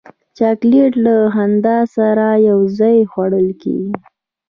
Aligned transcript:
چاکلېټ 0.37 0.93
له 1.05 1.15
خندا 1.33 1.77
سره 1.95 2.27
یو 2.49 2.59
ځای 2.79 2.97
خوړل 3.11 3.47
کېږي. 3.61 3.93